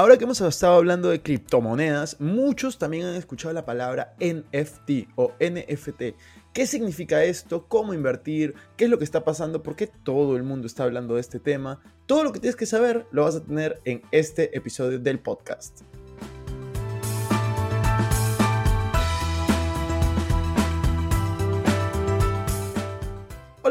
Ahora 0.00 0.16
que 0.16 0.24
hemos 0.24 0.40
estado 0.40 0.76
hablando 0.76 1.10
de 1.10 1.20
criptomonedas, 1.20 2.18
muchos 2.20 2.78
también 2.78 3.04
han 3.04 3.16
escuchado 3.16 3.52
la 3.52 3.66
palabra 3.66 4.14
NFT 4.18 5.10
o 5.14 5.34
NFT. 5.38 6.16
¿Qué 6.54 6.66
significa 6.66 7.22
esto? 7.22 7.68
¿Cómo 7.68 7.92
invertir? 7.92 8.54
¿Qué 8.78 8.84
es 8.84 8.90
lo 8.90 8.96
que 8.96 9.04
está 9.04 9.24
pasando? 9.24 9.62
¿Por 9.62 9.76
qué 9.76 9.88
todo 9.88 10.38
el 10.38 10.42
mundo 10.42 10.66
está 10.66 10.84
hablando 10.84 11.16
de 11.16 11.20
este 11.20 11.38
tema? 11.38 11.82
Todo 12.06 12.24
lo 12.24 12.32
que 12.32 12.40
tienes 12.40 12.56
que 12.56 12.64
saber 12.64 13.08
lo 13.12 13.24
vas 13.24 13.36
a 13.36 13.44
tener 13.44 13.82
en 13.84 14.00
este 14.10 14.56
episodio 14.56 14.98
del 14.98 15.18
podcast. 15.18 15.82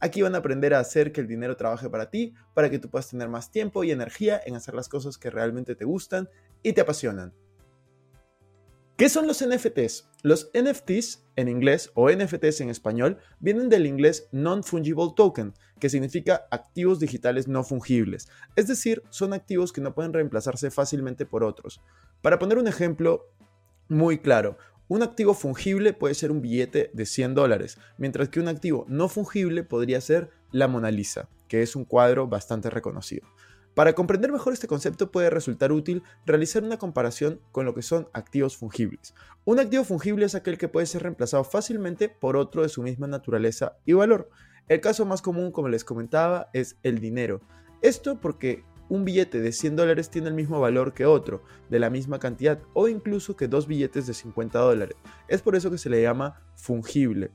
Aquí 0.00 0.22
van 0.22 0.34
a 0.34 0.38
aprender 0.38 0.74
a 0.74 0.80
hacer 0.80 1.12
que 1.12 1.20
el 1.20 1.26
dinero 1.26 1.56
trabaje 1.56 1.90
para 1.90 2.10
ti, 2.10 2.34
para 2.54 2.70
que 2.70 2.78
tú 2.78 2.88
puedas 2.88 3.08
tener 3.08 3.28
más 3.28 3.50
tiempo 3.50 3.82
y 3.84 3.90
energía 3.90 4.40
en 4.44 4.54
hacer 4.54 4.74
las 4.74 4.88
cosas 4.88 5.18
que 5.18 5.30
realmente 5.30 5.74
te 5.74 5.84
gustan 5.84 6.28
y 6.62 6.72
te 6.72 6.80
apasionan. 6.80 7.34
¿Qué 8.98 9.08
son 9.08 9.28
los 9.28 9.46
NFTs? 9.46 10.10
Los 10.24 10.50
NFTs 10.52 11.24
en 11.36 11.48
inglés 11.48 11.92
o 11.94 12.10
NFTs 12.10 12.62
en 12.62 12.68
español 12.68 13.18
vienen 13.38 13.68
del 13.68 13.86
inglés 13.86 14.28
Non-Fungible 14.32 15.12
Token, 15.14 15.54
que 15.78 15.88
significa 15.88 16.48
activos 16.50 16.98
digitales 16.98 17.46
no 17.46 17.62
fungibles, 17.62 18.28
es 18.56 18.66
decir, 18.66 19.04
son 19.10 19.32
activos 19.34 19.72
que 19.72 19.80
no 19.80 19.94
pueden 19.94 20.12
reemplazarse 20.12 20.72
fácilmente 20.72 21.26
por 21.26 21.44
otros. 21.44 21.80
Para 22.22 22.40
poner 22.40 22.58
un 22.58 22.66
ejemplo 22.66 23.32
muy 23.88 24.18
claro, 24.18 24.58
un 24.88 25.02
activo 25.02 25.34
fungible 25.34 25.92
puede 25.92 26.14
ser 26.14 26.30
un 26.30 26.40
billete 26.40 26.90
de 26.92 27.06
100 27.06 27.34
dólares, 27.34 27.78
mientras 27.98 28.30
que 28.30 28.40
un 28.40 28.48
activo 28.48 28.86
no 28.88 29.08
fungible 29.08 29.62
podría 29.62 30.00
ser 30.00 30.30
la 30.50 30.66
Mona 30.66 30.90
Lisa, 30.90 31.28
que 31.46 31.62
es 31.62 31.76
un 31.76 31.84
cuadro 31.84 32.26
bastante 32.26 32.70
reconocido. 32.70 33.28
Para 33.74 33.92
comprender 33.92 34.32
mejor 34.32 34.54
este 34.54 34.66
concepto 34.66 35.12
puede 35.12 35.30
resultar 35.30 35.70
útil 35.70 36.02
realizar 36.26 36.64
una 36.64 36.78
comparación 36.78 37.40
con 37.52 37.64
lo 37.64 37.74
que 37.74 37.82
son 37.82 38.08
activos 38.12 38.56
fungibles. 38.56 39.14
Un 39.44 39.60
activo 39.60 39.84
fungible 39.84 40.26
es 40.26 40.34
aquel 40.34 40.58
que 40.58 40.68
puede 40.68 40.86
ser 40.86 41.02
reemplazado 41.02 41.44
fácilmente 41.44 42.08
por 42.08 42.36
otro 42.36 42.62
de 42.62 42.68
su 42.70 42.82
misma 42.82 43.06
naturaleza 43.06 43.76
y 43.84 43.92
valor. 43.92 44.30
El 44.68 44.80
caso 44.80 45.06
más 45.06 45.22
común, 45.22 45.52
como 45.52 45.68
les 45.68 45.84
comentaba, 45.84 46.48
es 46.54 46.76
el 46.82 46.98
dinero. 46.98 47.40
Esto 47.80 48.20
porque 48.20 48.64
un 48.88 49.04
billete 49.04 49.40
de 49.40 49.52
100 49.52 49.76
dólares 49.76 50.10
tiene 50.10 50.28
el 50.28 50.34
mismo 50.34 50.60
valor 50.60 50.94
que 50.94 51.06
otro, 51.06 51.42
de 51.68 51.78
la 51.78 51.90
misma 51.90 52.18
cantidad, 52.18 52.60
o 52.74 52.88
incluso 52.88 53.36
que 53.36 53.48
dos 53.48 53.66
billetes 53.66 54.06
de 54.06 54.14
50 54.14 54.58
dólares. 54.58 54.96
Es 55.28 55.42
por 55.42 55.56
eso 55.56 55.70
que 55.70 55.78
se 55.78 55.90
le 55.90 56.02
llama 56.02 56.40
fungible. 56.54 57.30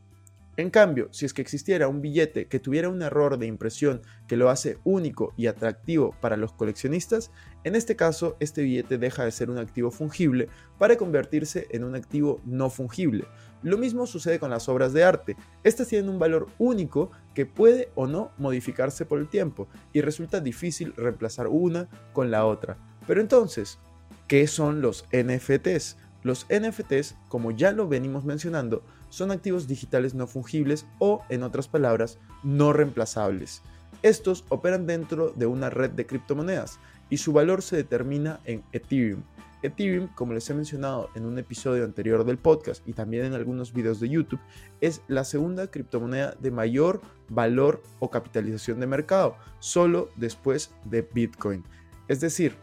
En 0.56 0.70
cambio, 0.70 1.08
si 1.12 1.26
es 1.26 1.34
que 1.34 1.42
existiera 1.42 1.88
un 1.88 2.02
billete 2.02 2.48
que 2.48 2.60
tuviera 2.60 2.88
un 2.88 3.02
error 3.02 3.40
de 3.40 3.48
impresión 3.48 4.02
que 4.28 4.38
lo 4.38 4.52
hace 4.52 4.78
único 4.84 5.34
y 5.36 5.48
atractivo 5.48 6.16
para 6.22 6.38
los 6.38 6.54
coleccionistas, 6.54 7.32
en 7.64 7.76
este 7.76 7.96
caso 7.96 8.38
este 8.40 8.62
billete 8.62 9.00
deja 9.00 9.26
de 9.26 9.32
ser 9.32 9.50
un 9.50 9.58
activo 9.58 9.90
fungible 9.90 10.50
para 10.78 10.96
convertirse 10.96 11.66
en 11.72 11.84
un 11.84 11.96
activo 11.96 12.40
no 12.46 12.70
fungible. 12.70 13.26
Lo 13.64 13.78
mismo 13.78 14.06
sucede 14.06 14.40
con 14.40 14.50
las 14.50 14.68
obras 14.70 14.94
de 14.94 15.04
arte. 15.04 15.38
Estas 15.64 15.88
tienen 15.88 16.10
un 16.10 16.20
valor 16.20 16.48
único 16.60 17.12
que 17.34 17.46
puede 17.46 17.90
o 17.96 18.08
no 18.08 18.32
modificarse 18.38 19.06
por 19.06 19.20
el 19.20 19.30
tiempo 19.30 19.68
y 19.94 20.02
resulta 20.02 20.42
difícil 20.42 20.94
reemplazar 20.96 21.48
una 21.48 21.88
con 22.12 22.30
la 22.30 22.46
otra. 22.46 22.78
Pero 23.08 23.22
entonces, 23.22 23.80
¿qué 24.28 24.48
son 24.48 24.82
los 24.82 25.06
NFTs? 25.14 25.98
Los 26.24 26.46
NFTs, 26.50 27.16
como 27.28 27.52
ya 27.52 27.72
lo 27.72 27.88
venimos 27.88 28.26
mencionando, 28.26 28.84
son 29.10 29.32
activos 29.32 29.68
digitales 29.68 30.14
no 30.14 30.28
fungibles 30.28 30.86
o, 31.00 31.24
en 31.30 31.44
otras 31.44 31.68
palabras, 31.68 32.18
no 32.44 32.74
reemplazables. 32.74 33.62
Estos 34.04 34.44
operan 34.50 34.86
dentro 34.86 35.32
de 35.32 35.46
una 35.46 35.70
red 35.70 35.92
de 35.92 36.06
criptomonedas 36.06 36.80
y 37.10 37.18
su 37.18 37.34
valor 37.34 37.62
se 37.62 37.78
determina 37.78 38.42
en 38.46 38.64
Ethereum. 38.74 39.24
Ethereum, 39.64 40.10
como 40.10 40.34
les 40.34 40.50
he 40.50 40.54
mencionado 40.54 41.10
en 41.16 41.26
un 41.26 41.40
episodio 41.40 41.86
anterior 41.86 42.26
del 42.26 42.38
podcast 42.38 42.86
y 42.86 42.92
también 42.92 43.24
en 43.24 43.34
algunos 43.34 43.72
videos 43.72 44.02
de 44.02 44.10
YouTube, 44.10 44.42
es 44.82 45.02
la 45.08 45.24
segunda 45.24 45.68
criptomoneda 45.68 46.36
de 46.38 46.52
mayor 46.52 47.02
valor 47.30 47.82
o 48.00 48.10
capitalización 48.10 48.82
de 48.82 48.88
mercado, 48.88 49.38
solo 49.60 50.10
después 50.18 50.72
de 50.84 51.02
Bitcoin. 51.02 51.64
Es 52.10 52.20
decir, 52.20 52.58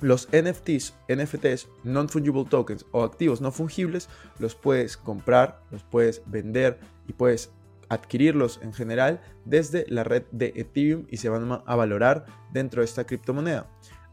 los 0.00 0.28
NFTs, 0.32 0.94
NFTs, 1.08 1.68
Non-Fungible 1.84 2.44
Tokens 2.46 2.84
o 2.90 3.04
activos 3.04 3.40
no 3.40 3.52
fungibles, 3.52 4.08
los 4.40 4.56
puedes 4.56 4.96
comprar, 4.96 5.60
los 5.70 5.84
puedes 5.84 6.20
vender 6.26 6.80
y 7.06 7.12
puedes 7.12 7.52
adquirirlos 7.88 8.60
en 8.62 8.72
general 8.72 9.20
desde 9.44 9.84
la 9.88 10.04
red 10.04 10.24
de 10.32 10.52
Ethereum 10.56 11.06
y 11.08 11.18
se 11.18 11.28
van 11.28 11.62
a 11.64 11.76
valorar 11.76 12.26
dentro 12.52 12.80
de 12.80 12.86
esta 12.86 13.04
criptomoneda. 13.04 13.68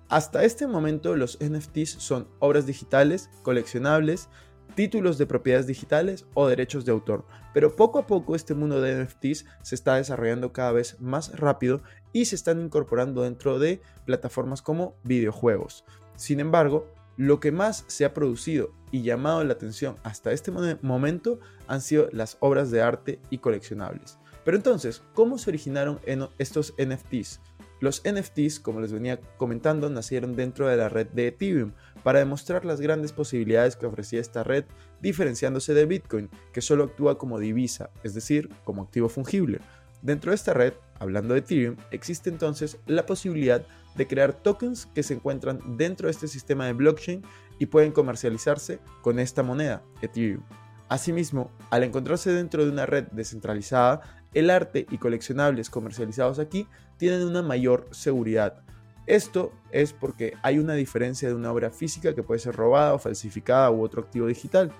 Hasta 0.09 0.44
este 0.44 0.68
momento 0.68 1.16
los 1.16 1.38
NFTs 1.42 1.92
son 1.92 2.28
obras 2.40 2.66
digitales, 2.66 3.30
coleccionables, 3.44 4.28
títulos 4.76 5.18
de 5.18 5.26
propiedades 5.26 5.68
digitales 5.68 6.26
o 6.34 6.48
derechos 6.48 6.86
de 6.86 6.92
autor. 6.92 7.26
Pero 7.54 7.76
poco 7.76 8.00
a 8.00 8.08
poco 8.08 8.36
este 8.36 8.54
mundo 8.54 8.82
de 8.82 9.04
NFTs 9.04 9.46
se 9.62 9.76
está 9.76 9.96
desarrollando 9.96 10.52
cada 10.52 10.72
vez 10.72 11.00
más 11.00 11.38
rápido 11.38 11.82
y 12.14 12.26
se 12.26 12.36
están 12.36 12.62
incorporando 12.62 13.24
dentro 13.24 13.59
de 13.59 13.82
plataformas 14.06 14.62
como 14.62 14.96
videojuegos. 15.03 15.86
Sin 16.16 16.40
embargo, 16.40 16.88
lo 17.22 17.40
que 17.40 17.52
más 17.52 17.86
se 17.86 18.04
ha 18.04 18.16
producido 18.16 18.74
y 18.90 19.04
llamado 19.04 19.44
la 19.44 19.54
atención 19.54 19.96
hasta 20.02 20.32
este 20.32 20.52
momento 20.82 21.40
han 21.68 21.80
sido 21.80 22.09
las 22.12 22.38
obras 22.40 22.72
de 22.72 22.82
arte 22.82 23.20
y 23.30 23.38
coleccionables. 23.38 24.18
Pero 24.44 24.58
entonces, 24.58 25.04
¿cómo 25.14 25.38
se 25.38 25.52
originaron 25.52 26.00
estos 26.40 26.74
NFTs? 26.84 27.40
Los 27.80 28.02
NFTs, 28.12 28.59
como 28.59 28.82
les 28.82 28.92
venía 28.92 29.20
comentando, 29.38 29.88
nacieron 29.92 30.36
dentro 30.36 30.68
de 30.68 30.78
la 30.78 30.90
red 30.90 31.09
de 31.09 31.28
Ethereum 31.28 31.74
para 32.02 32.18
demostrar 32.18 32.66
las 32.66 32.82
grandes 32.82 33.14
posibilidades 33.14 33.76
que 33.76 33.86
ofrecía 33.86 34.20
esta 34.20 34.44
red, 34.44 34.66
diferenciándose 35.00 35.76
de 35.76 35.86
Bitcoin, 35.86 36.28
que 36.52 36.62
solo 36.62 36.86
actúa 36.86 37.20
como 37.20 37.38
divisa, 37.38 37.92
es 38.03 38.16
decir, 38.16 38.50
como 38.64 38.82
activo 38.82 39.09
fungible. 39.09 39.59
Dentro 40.02 40.32
de 40.32 40.36
esta 40.36 40.56
red, 40.56 40.74
hablando 40.98 41.36
de 41.36 41.42
Ethereum, 41.42 41.78
existe 41.92 42.32
entonces 42.32 42.80
la 42.88 43.06
posibilidad 43.06 43.59
de 43.62 43.68
crear 44.07 44.34
tokens 44.34 44.85
que 44.88 45.03
se 45.03 45.13
encuentran 45.13 45.78
dentro 45.78 46.07
de 46.07 46.12
este 46.12 46.28
sistema 46.28 46.66
de 46.66 46.74
blockchain 46.74 47.22
y 47.59 47.68
pueden 47.68 47.91
comercializarse 47.91 48.79
con 49.02 49.19
esta 49.19 49.44
moneda, 49.44 49.84
Ethereum. 50.02 50.44
Asimismo, 50.90 51.52
al 51.69 51.84
encontrarse 51.84 52.31
dentro 52.31 52.66
de 52.66 52.72
una 52.72 52.85
red 52.85 53.06
descentralizada, 53.12 54.02
el 54.34 54.50
arte 54.50 54.85
y 54.90 54.97
coleccionables 54.97 55.69
comercializados 55.69 56.40
aquí 56.40 56.68
tienen 56.97 57.24
una 57.24 57.41
mayor 57.41 57.88
seguridad. 57.91 58.63
Esto 59.07 59.52
es 59.72 59.94
porque 59.94 60.34
hay 60.41 60.59
una 60.59 60.73
diferencia 60.73 61.28
de 61.28 61.35
una 61.35 61.52
obra 61.52 61.72
física 61.72 62.13
que 62.13 62.23
puede 62.23 62.40
ser 62.40 62.56
robada 62.56 62.94
o 62.94 63.00
falsificada 63.00 63.72
u 63.72 63.84
otro 63.84 64.02
activo 64.02 64.28
digital, 64.28 64.72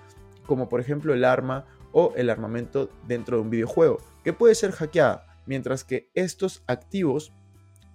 como 0.46 0.68
por 0.68 0.80
ejemplo 0.80 1.14
el 1.14 1.24
arma 1.24 1.66
o 1.92 2.12
el 2.16 2.30
armamento 2.30 2.88
dentro 3.06 3.36
de 3.36 3.42
un 3.42 3.50
videojuego, 3.50 3.98
que 4.24 4.32
puede 4.32 4.54
ser 4.54 4.72
hackeada, 4.72 5.26
mientras 5.46 5.84
que 5.84 6.10
estos 6.14 6.62
activos 6.66 7.32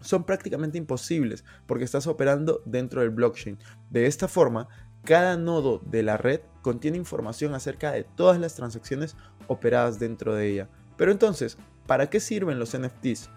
son 0.01 0.23
prácticamente 0.23 0.77
imposibles 0.77 1.43
porque 1.65 1.83
estás 1.83 2.07
operando 2.07 2.61
dentro 2.65 3.01
del 3.01 3.09
blockchain. 3.09 3.57
De 3.89 4.05
esta 4.05 4.27
forma, 4.27 4.67
cada 5.03 5.37
nodo 5.37 5.81
de 5.85 6.03
la 6.03 6.17
red 6.17 6.41
contiene 6.61 6.97
información 6.97 7.53
acerca 7.53 7.91
de 7.91 8.03
todas 8.03 8.39
las 8.39 8.55
transacciones 8.55 9.15
operadas 9.47 9.99
dentro 9.99 10.35
de 10.35 10.47
ella. 10.47 10.69
Pero 10.97 11.11
entonces, 11.11 11.57
¿para 11.85 12.09
qué 12.09 12.19
sirven 12.19 12.59
los 12.59 12.77
NFTs? 12.77 13.29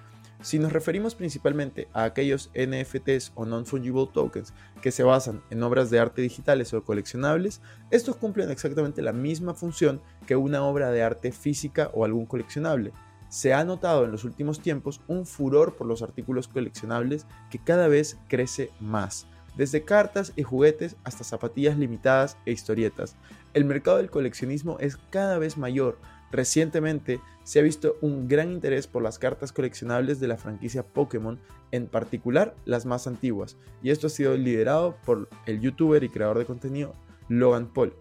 Si 0.42 0.58
nos 0.58 0.72
referimos 0.72 1.14
principalmente 1.14 1.86
a 1.92 2.04
aquellos 2.04 2.50
NFTs 2.54 3.32
o 3.34 3.44
non-fungible 3.44 4.08
tokens 4.10 4.54
que 4.80 4.90
se 4.90 5.02
basan 5.02 5.42
en 5.50 5.62
obras 5.62 5.90
de 5.90 5.98
arte 5.98 6.22
digitales 6.22 6.72
o 6.72 6.82
coleccionables, 6.82 7.60
estos 7.90 8.16
cumplen 8.16 8.50
exactamente 8.50 9.02
la 9.02 9.12
misma 9.12 9.52
función 9.52 10.00
que 10.26 10.36
una 10.36 10.62
obra 10.62 10.90
de 10.92 11.02
arte 11.02 11.30
física 11.30 11.90
o 11.92 12.06
algún 12.06 12.24
coleccionable. 12.24 12.92
Se 13.30 13.54
ha 13.54 13.64
notado 13.64 14.04
en 14.04 14.12
los 14.12 14.24
últimos 14.24 14.60
tiempos 14.60 15.00
un 15.08 15.24
furor 15.24 15.76
por 15.76 15.86
los 15.86 16.02
artículos 16.02 16.48
coleccionables 16.48 17.26
que 17.50 17.58
cada 17.58 17.88
vez 17.88 18.18
crece 18.28 18.70
más, 18.78 19.26
desde 19.56 19.86
cartas 19.86 20.34
y 20.36 20.42
juguetes 20.42 20.96
hasta 21.04 21.24
zapatillas 21.24 21.78
limitadas 21.78 22.36
e 22.44 22.52
historietas. 22.52 23.16
El 23.54 23.64
mercado 23.64 23.96
del 23.96 24.10
coleccionismo 24.10 24.76
es 24.78 24.98
cada 25.10 25.38
vez 25.38 25.56
mayor, 25.56 25.96
Recientemente 26.32 27.20
se 27.42 27.58
ha 27.58 27.62
visto 27.62 27.96
un 28.00 28.28
gran 28.28 28.52
interés 28.52 28.86
por 28.86 29.02
las 29.02 29.18
cartas 29.18 29.52
coleccionables 29.52 30.20
de 30.20 30.28
la 30.28 30.36
franquicia 30.36 30.84
Pokémon, 30.84 31.40
en 31.72 31.86
particular 31.86 32.54
las 32.64 32.86
más 32.86 33.06
antiguas, 33.06 33.56
y 33.82 33.90
esto 33.90 34.06
ha 34.06 34.10
sido 34.10 34.36
liderado 34.36 34.96
por 35.04 35.28
el 35.46 35.60
youtuber 35.60 36.04
y 36.04 36.08
creador 36.08 36.38
de 36.38 36.46
contenido 36.46 36.94
Logan 37.28 37.66
Paul. 37.72 37.94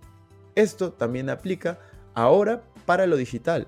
Esto 0.56 0.92
también 0.92 1.30
aplica 1.30 1.80
ahora 2.14 2.64
para 2.86 3.08
lo 3.08 3.18
digital, 3.18 3.68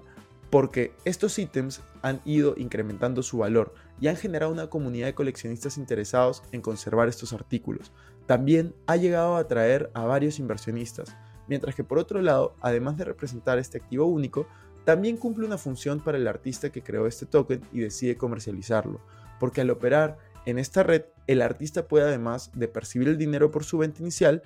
porque 0.51 0.91
estos 1.05 1.39
ítems 1.39 1.81
han 2.01 2.21
ido 2.25 2.53
incrementando 2.57 3.23
su 3.23 3.39
valor 3.39 3.73
y 3.99 4.09
han 4.09 4.17
generado 4.17 4.51
una 4.51 4.69
comunidad 4.69 5.07
de 5.07 5.15
coleccionistas 5.15 5.77
interesados 5.77 6.43
en 6.51 6.61
conservar 6.61 7.07
estos 7.07 7.31
artículos. 7.33 7.91
También 8.27 8.75
ha 8.85 8.97
llegado 8.97 9.35
a 9.35 9.39
atraer 9.39 9.89
a 9.93 10.03
varios 10.03 10.39
inversionistas, 10.39 11.15
mientras 11.47 11.73
que 11.73 11.85
por 11.85 11.97
otro 11.97 12.21
lado, 12.21 12.55
además 12.59 12.97
de 12.97 13.05
representar 13.05 13.59
este 13.59 13.77
activo 13.77 14.05
único, 14.05 14.45
también 14.83 15.15
cumple 15.15 15.45
una 15.45 15.57
función 15.57 16.01
para 16.01 16.17
el 16.17 16.27
artista 16.27 16.69
que 16.69 16.83
creó 16.83 17.07
este 17.07 17.25
token 17.25 17.61
y 17.71 17.79
decide 17.79 18.17
comercializarlo, 18.17 18.99
porque 19.39 19.61
al 19.61 19.69
operar 19.69 20.17
en 20.45 20.57
esta 20.57 20.83
red, 20.83 21.03
el 21.27 21.41
artista 21.41 21.87
puede 21.87 22.05
además 22.05 22.51
de 22.55 22.67
percibir 22.67 23.07
el 23.07 23.17
dinero 23.17 23.51
por 23.51 23.63
su 23.63 23.77
venta 23.77 24.01
inicial, 24.01 24.41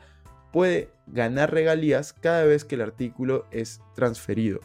puede 0.51 0.89
ganar 1.07 1.51
regalías 1.51 2.13
cada 2.13 2.43
vez 2.43 2.63
que 2.63 2.75
el 2.75 2.81
artículo 2.81 3.45
es 3.49 3.81
transferido. 3.95 4.59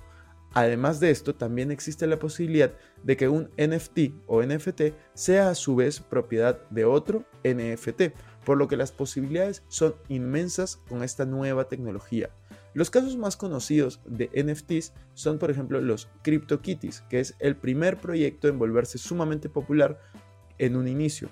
Además 0.52 0.98
de 0.98 1.10
esto, 1.10 1.34
también 1.34 1.70
existe 1.70 2.06
la 2.06 2.18
posibilidad 2.18 2.72
de 3.04 3.16
que 3.16 3.28
un 3.28 3.50
NFT 3.56 4.14
o 4.26 4.42
NFT 4.42 4.82
sea 5.14 5.50
a 5.50 5.54
su 5.54 5.76
vez 5.76 6.00
propiedad 6.00 6.68
de 6.70 6.84
otro 6.84 7.24
NFT, 7.44 8.14
por 8.44 8.58
lo 8.58 8.66
que 8.66 8.76
las 8.76 8.90
posibilidades 8.90 9.62
son 9.68 9.94
inmensas 10.08 10.76
con 10.88 11.04
esta 11.04 11.24
nueva 11.24 11.68
tecnología. 11.68 12.30
Los 12.74 12.90
casos 12.90 13.16
más 13.16 13.36
conocidos 13.36 14.00
de 14.06 14.30
NFTs 14.32 14.92
son 15.14 15.38
por 15.38 15.50
ejemplo 15.50 15.80
los 15.80 16.08
CryptoKitties, 16.22 17.02
que 17.02 17.20
es 17.20 17.34
el 17.38 17.56
primer 17.56 17.98
proyecto 17.98 18.48
en 18.48 18.58
volverse 18.58 18.98
sumamente 18.98 19.48
popular 19.48 20.00
en 20.58 20.76
un 20.76 20.88
inicio. 20.88 21.30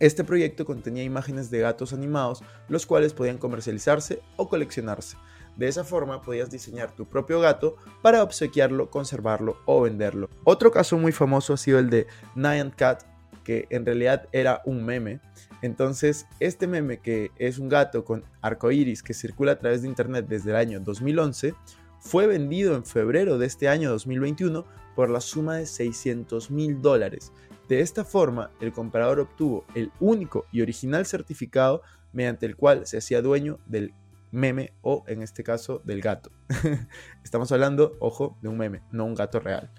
Este 0.00 0.24
proyecto 0.24 0.64
contenía 0.64 1.02
imágenes 1.02 1.50
de 1.50 1.60
gatos 1.60 1.92
animados, 1.92 2.42
los 2.68 2.86
cuales 2.86 3.12
podían 3.12 3.36
comercializarse 3.36 4.22
o 4.36 4.48
coleccionarse. 4.48 5.18
De 5.56 5.68
esa 5.68 5.84
forma 5.84 6.22
podías 6.22 6.50
diseñar 6.50 6.94
tu 6.94 7.06
propio 7.06 7.40
gato 7.40 7.76
para 8.02 8.22
obsequiarlo, 8.22 8.90
conservarlo 8.90 9.58
o 9.66 9.82
venderlo. 9.82 10.30
Otro 10.44 10.70
caso 10.70 10.96
muy 10.98 11.12
famoso 11.12 11.54
ha 11.54 11.56
sido 11.56 11.78
el 11.78 11.90
de 11.90 12.06
Nyan 12.34 12.70
Cat, 12.70 13.02
que 13.44 13.66
en 13.70 13.84
realidad 13.84 14.28
era 14.32 14.62
un 14.64 14.84
meme. 14.84 15.20
Entonces, 15.62 16.26
este 16.40 16.66
meme 16.66 16.98
que 16.98 17.30
es 17.36 17.58
un 17.58 17.68
gato 17.68 18.04
con 18.04 18.24
iris 18.70 19.02
que 19.02 19.14
circula 19.14 19.52
a 19.52 19.58
través 19.58 19.82
de 19.82 19.88
internet 19.88 20.26
desde 20.28 20.50
el 20.50 20.56
año 20.56 20.80
2011, 20.80 21.54
fue 21.98 22.26
vendido 22.26 22.74
en 22.74 22.84
febrero 22.84 23.38
de 23.38 23.46
este 23.46 23.68
año 23.68 23.90
2021 23.90 24.64
por 24.96 25.10
la 25.10 25.20
suma 25.20 25.56
de 25.56 25.66
600 25.66 26.50
mil 26.50 26.80
dólares. 26.80 27.32
De 27.68 27.80
esta 27.80 28.04
forma, 28.04 28.50
el 28.60 28.72
comprador 28.72 29.20
obtuvo 29.20 29.64
el 29.74 29.92
único 30.00 30.46
y 30.50 30.62
original 30.62 31.06
certificado 31.06 31.82
mediante 32.12 32.46
el 32.46 32.56
cual 32.56 32.86
se 32.86 32.98
hacía 32.98 33.22
dueño 33.22 33.58
del 33.66 33.94
meme 34.32 34.72
o 34.82 35.04
en 35.06 35.22
este 35.22 35.42
caso 35.42 35.80
del 35.84 36.00
gato. 36.00 36.30
Estamos 37.24 37.50
hablando, 37.52 37.96
ojo, 38.00 38.38
de 38.42 38.48
un 38.48 38.58
meme, 38.58 38.82
no 38.92 39.04
un 39.04 39.14
gato 39.14 39.40
real. 39.40 39.70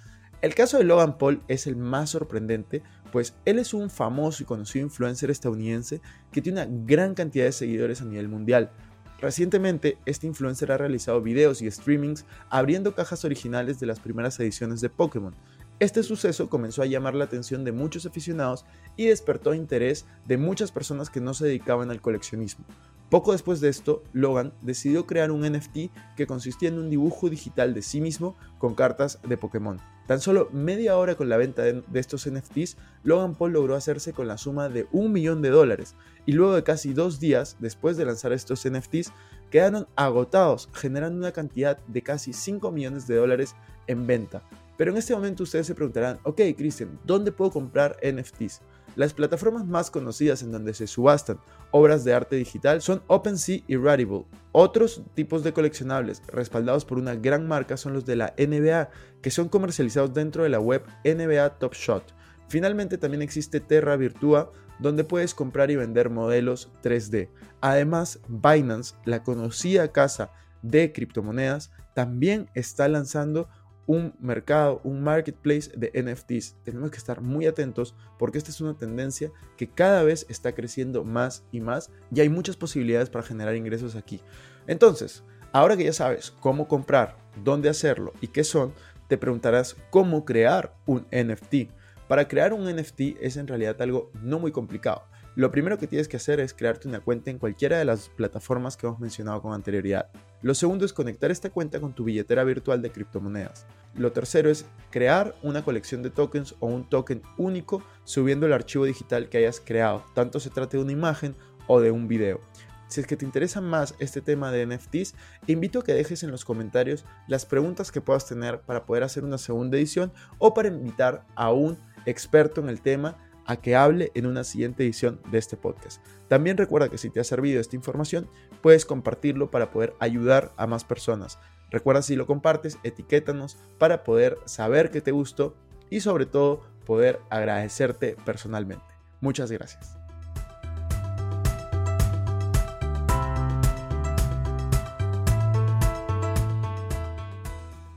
El 0.41 0.55
caso 0.55 0.77
de 0.77 0.83
Logan 0.83 1.17
Paul 1.17 1.43
es 1.47 1.67
el 1.67 1.75
más 1.75 2.09
sorprendente, 2.09 2.81
pues 3.11 3.35
él 3.45 3.59
es 3.59 3.73
un 3.73 3.89
famoso 3.89 4.41
y 4.41 4.45
conocido 4.47 4.85
influencer 4.85 5.29
estadounidense 5.29 6.01
que 6.31 6.41
tiene 6.41 6.63
una 6.63 6.85
gran 6.85 7.13
cantidad 7.13 7.45
de 7.45 7.51
seguidores 7.51 8.01
a 8.01 8.05
nivel 8.05 8.27
mundial. 8.27 8.71
Recientemente, 9.19 9.99
este 10.07 10.25
influencer 10.25 10.71
ha 10.71 10.77
realizado 10.77 11.21
videos 11.21 11.61
y 11.61 11.69
streamings 11.69 12.25
abriendo 12.49 12.95
cajas 12.95 13.23
originales 13.23 13.79
de 13.79 13.85
las 13.85 13.99
primeras 13.99 14.39
ediciones 14.39 14.81
de 14.81 14.89
Pokémon. 14.89 15.35
Este 15.79 16.01
suceso 16.01 16.49
comenzó 16.49 16.81
a 16.81 16.87
llamar 16.87 17.13
la 17.13 17.25
atención 17.25 17.63
de 17.63 17.71
muchos 17.71 18.07
aficionados 18.07 18.65
y 18.97 19.05
despertó 19.05 19.53
interés 19.53 20.05
de 20.25 20.37
muchas 20.37 20.71
personas 20.71 21.11
que 21.11 21.21
no 21.21 21.35
se 21.35 21.45
dedicaban 21.45 21.91
al 21.91 22.01
coleccionismo. 22.01 22.65
Poco 23.11 23.33
después 23.33 23.59
de 23.59 23.67
esto, 23.67 24.03
Logan 24.13 24.53
decidió 24.61 25.05
crear 25.05 25.31
un 25.31 25.41
NFT 25.41 25.91
que 26.15 26.25
consistía 26.25 26.69
en 26.69 26.79
un 26.79 26.89
dibujo 26.89 27.29
digital 27.29 27.73
de 27.73 27.81
sí 27.81 27.99
mismo 27.99 28.37
con 28.57 28.73
cartas 28.73 29.19
de 29.27 29.35
Pokémon. 29.35 29.81
Tan 30.07 30.21
solo 30.21 30.47
media 30.53 30.95
hora 30.95 31.15
con 31.15 31.27
la 31.27 31.35
venta 31.35 31.61
de, 31.61 31.83
estos 31.95 32.25
NFTs, 32.31 32.77
Logan 33.03 33.35
Paul 33.35 33.51
logró 33.51 33.75
hacerse 33.75 34.13
con 34.13 34.29
la 34.29 34.37
suma 34.37 34.69
de 34.69 34.87
un 34.93 35.11
millón 35.11 35.41
de 35.41 35.49
dólares 35.49 35.95
y 36.25 36.31
luego 36.31 36.55
de 36.55 36.63
casi 36.63 36.93
dos 36.93 37.19
días 37.19 37.57
después 37.59 37.97
de 37.97 38.05
lanzar 38.05 38.31
estos 38.31 38.65
NFTs, 38.65 39.11
quedaron 39.49 39.89
agotados, 39.97 40.69
generando 40.71 41.19
una 41.19 41.33
cantidad 41.33 41.79
de 41.87 42.03
casi 42.03 42.31
5 42.31 42.71
millones 42.71 43.07
de 43.07 43.17
dólares 43.17 43.55
en 43.87 44.07
venta. 44.07 44.41
Pero 44.77 44.91
en 44.91 44.97
este 44.97 45.13
momento 45.13 45.43
ustedes 45.43 45.67
se 45.67 45.75
preguntarán, 45.75 46.17
ok 46.23 46.39
Christian, 46.55 46.97
¿dónde 47.03 47.33
puedo 47.33 47.51
comprar 47.51 47.97
NFTs? 48.01 48.61
Las 49.01 49.15
plataformas 49.15 49.65
más 49.65 49.89
conocidas 49.89 50.43
en 50.43 50.51
donde 50.51 50.75
se 50.75 50.85
subastan 50.85 51.39
obras 51.71 52.03
de 52.03 52.13
arte 52.13 52.35
digital 52.35 52.83
son 52.83 53.01
OpenSea 53.07 53.61
y 53.65 53.75
Rarible. 53.75 54.25
Otros 54.51 55.01
tipos 55.15 55.43
de 55.43 55.53
coleccionables 55.53 56.21
respaldados 56.27 56.85
por 56.85 56.99
una 56.99 57.15
gran 57.15 57.47
marca 57.47 57.77
son 57.77 57.93
los 57.93 58.05
de 58.05 58.15
la 58.15 58.35
NBA, 58.37 58.91
que 59.23 59.31
son 59.31 59.49
comercializados 59.49 60.13
dentro 60.13 60.43
de 60.43 60.49
la 60.49 60.59
web 60.59 60.83
NBA 61.03 61.57
Top 61.57 61.73
Shot. 61.73 62.13
Finalmente 62.47 62.99
también 62.99 63.23
existe 63.23 63.59
Terra 63.59 63.97
Virtua, 63.97 64.51
donde 64.77 65.03
puedes 65.03 65.33
comprar 65.33 65.71
y 65.71 65.77
vender 65.77 66.11
modelos 66.11 66.69
3D. 66.83 67.29
Además, 67.59 68.19
Binance, 68.27 68.93
la 69.05 69.23
conocida 69.23 69.91
casa 69.91 70.29
de 70.61 70.91
criptomonedas, 70.91 71.71
también 71.95 72.51
está 72.53 72.87
lanzando 72.87 73.49
un 73.87 74.13
mercado, 74.19 74.81
un 74.83 75.03
marketplace 75.03 75.71
de 75.75 75.91
NFTs. 75.93 76.55
Tenemos 76.63 76.91
que 76.91 76.97
estar 76.97 77.21
muy 77.21 77.45
atentos 77.45 77.95
porque 78.17 78.37
esta 78.37 78.51
es 78.51 78.61
una 78.61 78.77
tendencia 78.77 79.31
que 79.57 79.69
cada 79.69 80.03
vez 80.03 80.25
está 80.29 80.53
creciendo 80.53 81.03
más 81.03 81.43
y 81.51 81.59
más 81.59 81.89
y 82.13 82.21
hay 82.21 82.29
muchas 82.29 82.57
posibilidades 82.57 83.09
para 83.09 83.25
generar 83.25 83.55
ingresos 83.55 83.95
aquí. 83.95 84.21
Entonces, 84.67 85.23
ahora 85.51 85.75
que 85.75 85.85
ya 85.85 85.93
sabes 85.93 86.31
cómo 86.39 86.67
comprar, 86.67 87.17
dónde 87.43 87.69
hacerlo 87.69 88.13
y 88.21 88.27
qué 88.27 88.43
son, 88.43 88.73
te 89.07 89.17
preguntarás 89.17 89.75
cómo 89.89 90.23
crear 90.25 90.75
un 90.85 91.05
NFT. 91.11 91.69
Para 92.07 92.27
crear 92.27 92.53
un 92.53 92.65
NFT 92.73 93.17
es 93.21 93.37
en 93.37 93.47
realidad 93.47 93.81
algo 93.81 94.11
no 94.21 94.39
muy 94.39 94.51
complicado. 94.51 95.03
Lo 95.33 95.49
primero 95.49 95.77
que 95.77 95.87
tienes 95.87 96.09
que 96.09 96.17
hacer 96.17 96.41
es 96.41 96.53
crearte 96.53 96.89
una 96.89 96.99
cuenta 96.99 97.31
en 97.31 97.39
cualquiera 97.39 97.79
de 97.79 97.85
las 97.85 98.09
plataformas 98.09 98.75
que 98.75 98.85
hemos 98.85 98.99
mencionado 98.99 99.41
con 99.41 99.53
anterioridad. 99.53 100.09
Lo 100.41 100.53
segundo 100.53 100.83
es 100.83 100.91
conectar 100.91 101.31
esta 101.31 101.49
cuenta 101.49 101.79
con 101.79 101.93
tu 101.93 102.03
billetera 102.03 102.43
virtual 102.43 102.81
de 102.81 102.91
criptomonedas. 102.91 103.65
Lo 103.95 104.11
tercero 104.11 104.49
es 104.49 104.65
crear 104.89 105.33
una 105.41 105.63
colección 105.63 106.03
de 106.03 106.09
tokens 106.09 106.55
o 106.59 106.67
un 106.67 106.89
token 106.89 107.21
único 107.37 107.81
subiendo 108.03 108.45
el 108.45 108.51
archivo 108.51 108.83
digital 108.83 109.29
que 109.29 109.37
hayas 109.37 109.61
creado, 109.61 110.03
tanto 110.13 110.41
se 110.41 110.49
trate 110.49 110.75
de 110.75 110.83
una 110.83 110.91
imagen 110.91 111.33
o 111.67 111.79
de 111.79 111.91
un 111.91 112.09
video. 112.09 112.41
Si 112.89 112.99
es 112.99 113.07
que 113.07 113.15
te 113.15 113.23
interesa 113.23 113.61
más 113.61 113.95
este 113.99 114.19
tema 114.19 114.51
de 114.51 114.65
NFTs, 114.65 115.15
invito 115.47 115.79
a 115.79 115.83
que 115.85 115.93
dejes 115.93 116.23
en 116.23 116.31
los 116.31 116.43
comentarios 116.43 117.05
las 117.29 117.45
preguntas 117.45 117.89
que 117.89 118.01
puedas 118.01 118.27
tener 118.27 118.59
para 118.59 118.85
poder 118.85 119.03
hacer 119.03 119.23
una 119.23 119.37
segunda 119.37 119.77
edición 119.77 120.11
o 120.39 120.53
para 120.53 120.67
invitar 120.67 121.25
a 121.35 121.53
un 121.53 121.77
experto 122.05 122.59
en 122.59 122.67
el 122.67 122.81
tema 122.81 123.15
a 123.45 123.57
que 123.57 123.75
hable 123.75 124.11
en 124.15 124.25
una 124.25 124.43
siguiente 124.43 124.83
edición 124.83 125.21
de 125.31 125.37
este 125.37 125.57
podcast. 125.57 126.03
También 126.27 126.57
recuerda 126.57 126.89
que 126.89 126.97
si 126.97 127.09
te 127.09 127.19
ha 127.19 127.23
servido 127.23 127.59
esta 127.59 127.75
información, 127.75 128.29
puedes 128.61 128.85
compartirlo 128.85 129.51
para 129.51 129.71
poder 129.71 129.93
ayudar 129.99 130.51
a 130.57 130.67
más 130.67 130.83
personas. 130.83 131.39
Recuerda 131.69 132.01
si 132.01 132.15
lo 132.15 132.27
compartes, 132.27 132.77
etiquétanos 132.83 133.57
para 133.77 134.03
poder 134.03 134.37
saber 134.45 134.91
que 134.91 135.01
te 135.01 135.11
gustó 135.11 135.55
y 135.89 136.01
sobre 136.01 136.25
todo 136.25 136.61
poder 136.85 137.19
agradecerte 137.29 138.17
personalmente. 138.25 138.85
Muchas 139.21 139.51
gracias. 139.51 140.00